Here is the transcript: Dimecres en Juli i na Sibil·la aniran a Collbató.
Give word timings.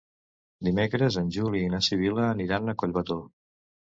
Dimecres 0.67 1.17
en 1.21 1.29
Juli 1.35 1.61
i 1.65 1.67
na 1.73 1.81
Sibil·la 1.87 2.23
aniran 2.31 2.73
a 2.73 2.75
Collbató. 2.85 3.19